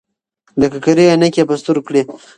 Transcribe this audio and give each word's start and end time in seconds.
د 0.59 0.61
ککرۍ 0.73 1.05
عینکې 1.09 1.39
یې 1.41 1.47
په 1.49 1.55
سترګو 1.61 1.85
کړې. 1.87 2.01